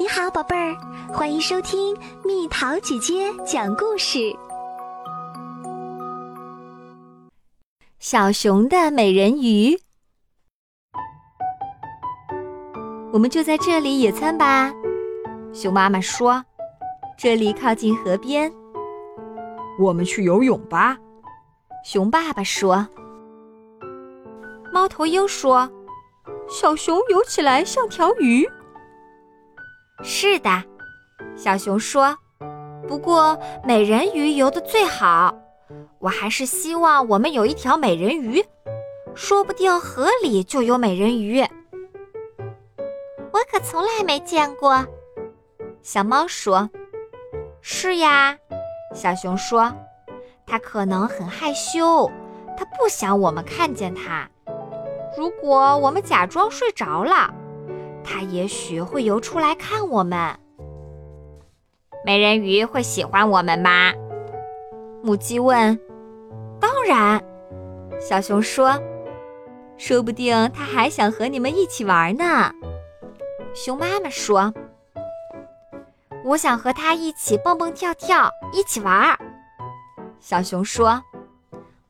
[0.00, 0.76] 你好，宝贝儿，
[1.12, 4.32] 欢迎收听蜜桃姐姐讲故事。
[7.98, 9.76] 小熊的美人鱼，
[13.12, 14.72] 我们就在这里野餐吧。
[15.52, 16.44] 熊妈妈说
[17.18, 18.52] ：“这里靠近河边。”
[19.80, 20.96] 我们去游泳吧。
[21.84, 22.86] 熊爸爸说。
[24.72, 25.68] 猫头鹰说
[26.48, 28.48] ：“小熊游起来像条鱼。”
[30.02, 30.50] 是的，
[31.36, 32.16] 小熊说
[32.86, 35.36] ：“不过美人鱼游的最好，
[35.98, 38.44] 我还是希望我们有一条美人鱼，
[39.14, 41.44] 说不定河里就有美人鱼。”
[43.32, 44.86] 我可从来没见过。
[45.82, 46.70] 小猫说
[47.60, 48.36] ：“是呀。”
[48.94, 49.72] 小熊说
[50.46, 52.10] ：“它可能很害羞，
[52.56, 54.28] 它不想我们看见它。
[55.16, 57.34] 如果我们假装睡着了。”
[58.10, 60.34] 它也许会游出来看我们。
[62.06, 63.92] 美人鱼会喜欢我们吗？
[65.02, 65.78] 母鸡问。
[66.58, 67.22] 当然，
[68.00, 68.82] 小熊说。
[69.76, 72.50] 说不定它还想和你们一起玩呢。
[73.54, 74.52] 熊妈妈说。
[76.24, 79.16] 我想和它一起蹦蹦跳跳，一起玩。
[80.18, 81.02] 小熊说。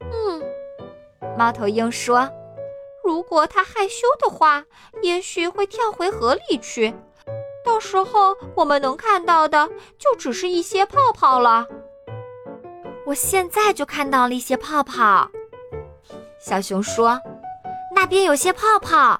[0.00, 0.42] 嗯。
[1.38, 2.28] 猫头鹰说。
[3.08, 4.66] 如果它害羞的话，
[5.00, 6.92] 也许会跳回河里去。
[7.64, 11.66] 到时候我们能看到的就只是一些泡泡了。
[13.06, 15.26] 我现在就看到了一些泡泡。
[16.38, 17.18] 小熊说
[17.96, 19.18] ：“那边有些泡泡，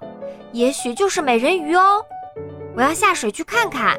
[0.52, 2.04] 也许就是美人鱼哦。
[2.76, 3.98] 我要下水去看看。”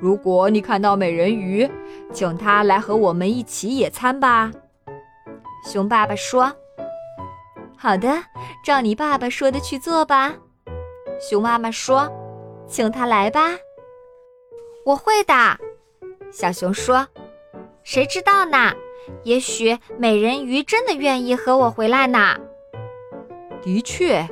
[0.00, 1.70] 如果你看到美人鱼，
[2.14, 4.50] 请它来和我们一起野餐吧。
[5.66, 6.50] 熊爸爸说。
[7.80, 8.08] 好的，
[8.64, 10.34] 照你爸爸说的去做吧。
[11.20, 12.10] 熊妈妈说
[12.66, 13.52] ：“请他来吧。”
[14.84, 15.34] 我会的，
[16.32, 17.06] 小熊说
[17.84, 18.72] ：“谁知道呢？
[19.22, 22.36] 也许美人鱼真的愿意和我回来呢。”
[23.62, 24.28] 的确，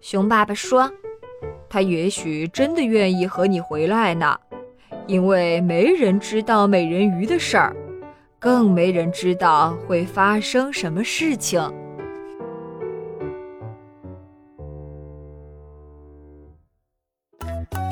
[0.00, 0.90] 熊爸爸说
[1.70, 4.36] ：“他也许真的愿意和你回来呢，
[5.06, 7.76] 因为没人知道美人鱼的事儿，
[8.40, 11.72] 更没人知道会发生什么事情。”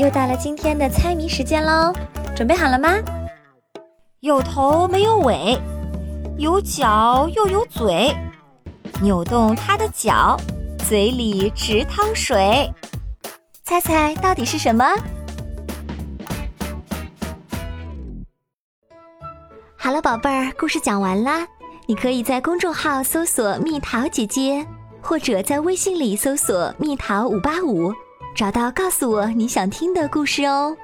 [0.01, 1.93] 又到了今天的猜谜时间喽，
[2.35, 2.89] 准备好了吗？
[4.21, 5.61] 有头没有尾，
[6.39, 8.11] 有脚又有嘴，
[9.03, 10.39] 扭动它的脚，
[10.89, 12.73] 嘴里直淌水。
[13.63, 14.87] 猜猜到底是什么？
[19.77, 21.47] 好了，宝贝儿，故事讲完啦。
[21.85, 24.67] 你可以在公众号搜索“蜜桃姐姐”，
[25.03, 27.93] 或者在微信里搜索“蜜桃五八五”。
[28.35, 30.77] 找到，告诉我你想听的故事哦。